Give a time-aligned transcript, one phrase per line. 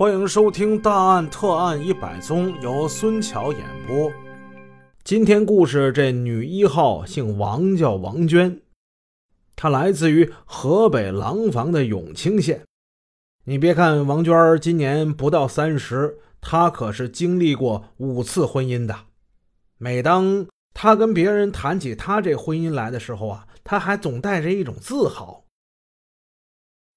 [0.00, 4.10] 欢迎收听《大案特案一百宗》，由孙桥演播。
[5.04, 8.62] 今天故事这女一号姓王，叫王娟，
[9.54, 12.62] 她来自于河北廊坊的永清县。
[13.44, 18.96] 你别看王娟今年不到三十，她可是经历过五次婚姻的。
[19.76, 25.44] 每当她跟别人谈起她这婚姻来的时候啊，她还总带着一种自豪。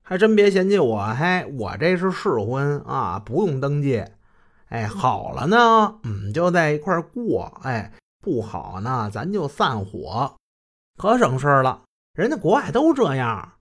[0.04, 4.04] 还真别嫌弃我，嘿，我这是试婚啊，不用登记。
[4.68, 7.46] 哎，好了呢，嗯，就在一块过。
[7.64, 10.36] 哎，不好呢，咱就散伙，
[10.98, 11.84] 可省事了。
[12.14, 13.54] 人家国外都这样。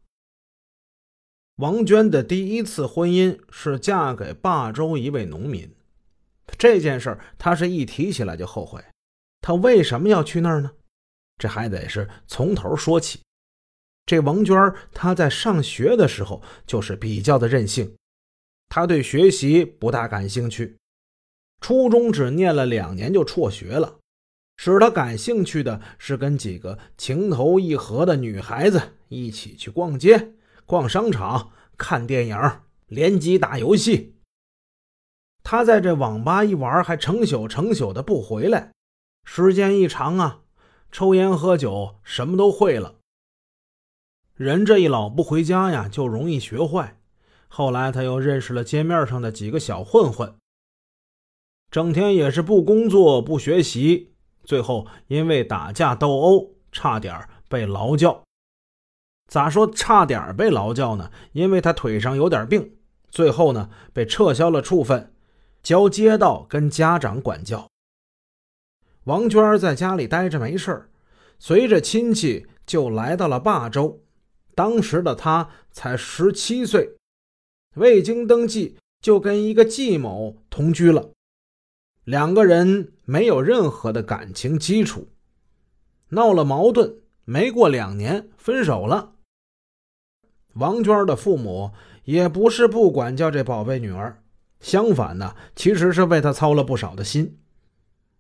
[1.57, 5.73] 王娟的第一次婚姻是嫁给霸州一位农民，
[6.59, 8.83] 这件事她是一提起来就后悔。
[9.41, 10.73] 她为什么要去那儿呢？
[11.39, 13.21] 这还得是从头说起。
[14.13, 14.55] 这王娟
[14.93, 17.97] 她在上学的时候就是比较的任性，
[18.69, 20.77] 她对学习不大感兴趣，
[21.63, 24.01] 初中只念了两年就辍学了。
[24.59, 30.35] 使她感兴趣的是跟几个情投意合的女孩子一起去逛街、
[30.67, 32.39] 逛商场、看电影、
[32.89, 34.17] 联机打游戏。
[35.43, 38.73] 她在这网吧一玩还成宿成宿的不回来，
[39.25, 40.41] 时间一长啊，
[40.91, 42.97] 抽烟喝酒什么都会了。
[44.43, 46.99] 人这一老不回家呀，就容易学坏。
[47.47, 50.35] 后来他又认识了街面上的几个小混混，
[51.71, 58.25] 整天也是不工作不学习，最后因为打架斗殴，差点被劳教。
[59.29, 61.13] 咋说差点被劳教呢？
[61.31, 62.75] 因为他腿上有点病，
[63.13, 65.15] 最后呢被撤销了处分，
[65.63, 67.69] 交街道跟家长管教。
[69.05, 70.91] 王娟在家里待着没事
[71.39, 74.02] 随着亲戚就来到了霸州。
[74.55, 76.97] 当时的他才十七岁，
[77.75, 81.11] 未经登记就跟一个季某同居了，
[82.05, 85.09] 两个人没有任何的感情基础，
[86.11, 89.15] 闹了矛盾，没过两年分手了。
[90.55, 91.73] 王娟的父母
[92.05, 94.23] 也不是不管教这宝贝女儿，
[94.61, 97.39] 相反呢，其实是为她操了不少的心。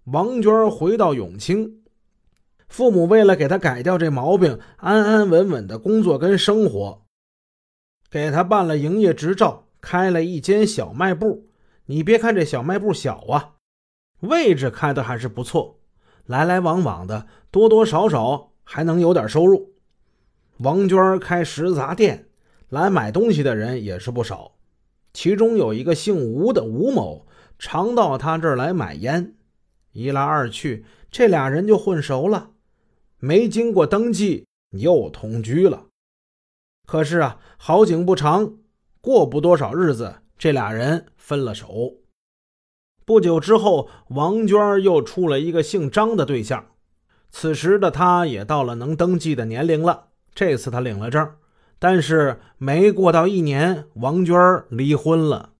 [0.04, 1.81] 王娟回到永清。
[2.72, 7.02] 父母为了给他改掉这毛病，安安稳稳的工作跟生活，
[8.10, 11.50] 给他办了营业执照，开了一间小卖部。
[11.84, 13.56] 你别看这小卖部小啊，
[14.20, 15.80] 位置开的还是不错，
[16.24, 19.74] 来来往往的，多多少少还能有点收入。
[20.56, 22.30] 王娟开食杂店，
[22.70, 24.52] 来买东西的人也是不少，
[25.12, 27.26] 其中有一个姓吴的吴某，
[27.58, 29.34] 常到他这儿来买烟，
[29.92, 32.48] 一来二去，这俩人就混熟了。
[33.24, 35.86] 没经过登记，又同居了。
[36.88, 38.56] 可是啊，好景不长，
[39.00, 41.98] 过不多少日子，这俩人分了手。
[43.04, 46.72] 不久之后，王娟又出了一个姓张的对象。
[47.30, 50.08] 此时的他也到了能登记的年龄了。
[50.34, 51.36] 这次他领了证，
[51.78, 54.34] 但是没过到一年，王娟
[54.68, 55.52] 离婚了。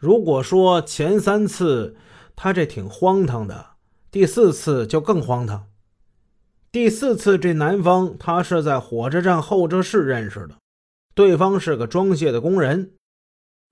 [0.00, 1.96] 如果说前三次
[2.36, 3.70] 他这挺荒唐的，
[4.12, 5.66] 第四次就更荒唐。
[6.70, 10.56] 第四次，这男方他是在火车站候车室认识的，
[11.14, 12.92] 对方是个装卸的工人，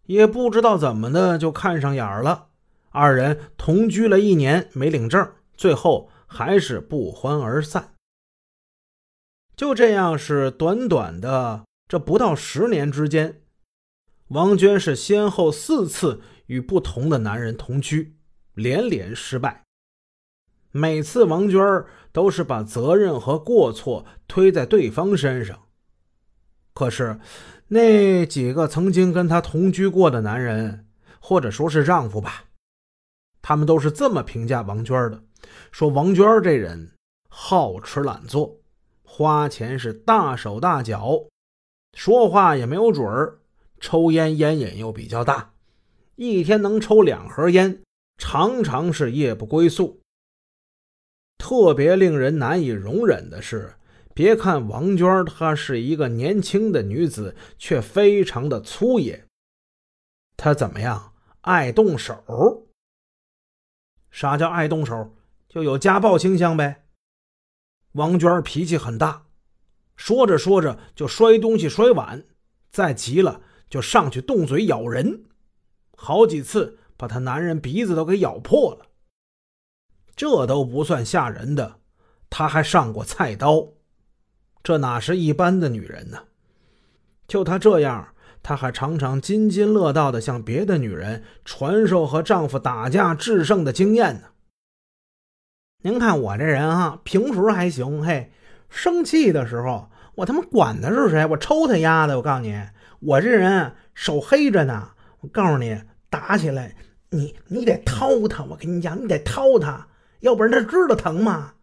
[0.07, 2.49] 也不知道怎么的就看上眼了。
[2.91, 7.93] 二人同居了一年，没领证，最后还是不欢而散。
[9.55, 13.43] 就这样，是短短的这不到十年之间，
[14.29, 18.17] 王娟是先后四次与不同的男人同居，
[18.55, 19.66] 连连失败。
[20.77, 21.59] 每次王娟
[22.13, 25.63] 都是把责任和过错推在对方身上。
[26.75, 27.19] 可是，
[27.69, 30.87] 那几个曾经跟她同居过的男人，
[31.19, 32.45] 或者说是丈夫吧，
[33.41, 35.23] 他们都是这么评价王娟的：
[35.73, 36.93] 说王娟这人
[37.31, 38.59] 好吃懒做，
[39.03, 41.25] 花钱是大手大脚，
[41.95, 43.39] 说话也没有准儿，
[43.81, 45.53] 抽烟烟瘾又比较大，
[46.17, 47.81] 一天能抽两盒烟，
[48.19, 50.01] 常常是夜不归宿。
[51.49, 53.77] 特别令人难以容忍的是，
[54.13, 59.29] 别看王娟她是一个年轻的女子，却非常的粗野。
[60.37, 61.13] 她怎么样？
[61.43, 62.67] 爱动手。
[64.11, 65.15] 啥叫爱动手？
[65.49, 66.87] 就有家暴倾向呗。
[67.93, 69.27] 王娟脾气很大，
[69.95, 72.25] 说着说着就摔东西、摔碗，
[72.73, 75.27] 再急了就上去动嘴咬人，
[75.97, 78.86] 好几次把她男人鼻子都给咬破了。
[80.17, 81.77] 这都不算吓人的，
[82.31, 83.69] 她还上过菜刀，
[84.63, 86.25] 这哪是一般的女人呢？
[87.29, 88.09] 就她这样，
[88.43, 94.29] 她还常常津津乐道地向别的女人传授和丈夫打架制胜的经验呢。
[95.83, 98.33] 您看我这人啊，平时还行，嘿，
[98.71, 102.17] 生气的时候，我他妈管他是谁，我抽他丫的！
[102.17, 102.59] 我告诉你，
[103.01, 104.91] 我这人手黑着呢。
[105.21, 105.79] 我告诉你，
[106.09, 106.75] 打起来，
[107.11, 109.87] 你你得掏他，我跟你讲，你得掏他，
[110.21, 111.55] 要不然他知道疼吗？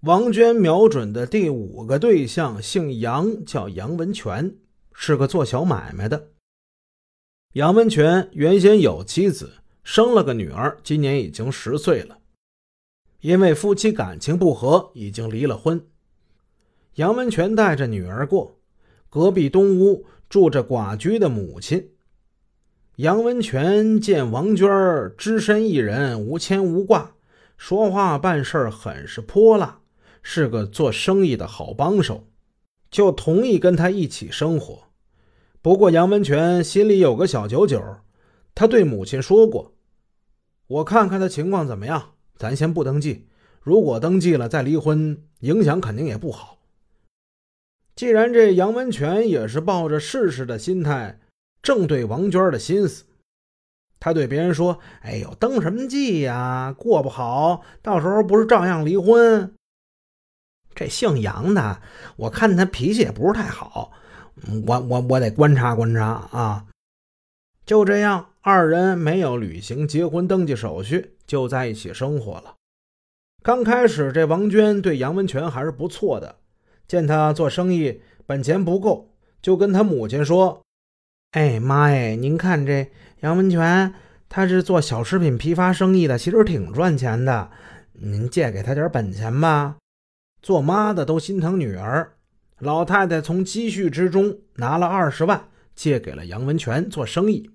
[0.00, 4.56] 王娟瞄准的第五个对象姓杨，叫杨文全，
[4.92, 6.30] 是个做小买卖的。
[7.52, 9.52] 杨文全原先有妻子，
[9.84, 12.18] 生了个女儿，今年已经十岁了。
[13.20, 15.86] 因为夫妻感情不和，已经离了婚。
[16.94, 18.58] 杨文全带着女儿过，
[19.08, 21.91] 隔壁东屋住着寡居的母亲。
[22.96, 27.12] 杨文全见王娟儿只身一人，无牵无挂，
[27.56, 29.80] 说话办事很是泼辣，
[30.22, 32.28] 是个做生意的好帮手，
[32.90, 34.90] 就同意跟他一起生活。
[35.62, 37.82] 不过杨文全心里有个小九九，
[38.54, 39.72] 他对母亲说过
[40.68, 43.26] ：“我看看他情况怎么样。”咱先不登记，
[43.62, 46.58] 如果登记了再离婚，影响肯定也不好。
[47.94, 51.20] 既然这杨文全也是抱着试试的心态，
[51.62, 53.04] 正对王娟的心思，
[54.00, 56.74] 他对别人说：“哎呦，登什么记呀？
[56.76, 59.54] 过不好，到时候不是照样离婚？”
[60.74, 61.80] 这姓杨的，
[62.16, 63.92] 我看他脾气也不是太好，
[64.66, 66.66] 我我我得观察观察啊。
[67.64, 72.56] 就这样，二人没有履行结婚登记手续，就在一起生活了。
[73.42, 76.36] 刚开始，这王娟对杨文全还是不错的。
[76.88, 80.62] 见他做生意本钱不够，就跟他母亲说
[81.32, 82.90] ：“哎妈哎，您看这
[83.20, 83.92] 杨文全，
[84.28, 87.50] 他是做小食品批发生意的，其实挺赚钱的。
[87.92, 89.76] 您借给他点本钱吧。”
[90.42, 92.12] 做妈的都心疼女儿，
[92.58, 95.48] 老太太从积蓄之中拿了二十万。
[95.74, 97.48] 借给了杨文全做生意，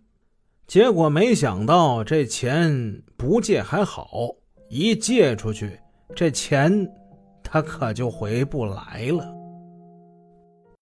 [0.66, 4.10] 结果没想到这钱不借还好，
[4.70, 5.80] 一借出去，
[6.16, 6.90] 这钱
[7.44, 9.37] 他可就回不来了。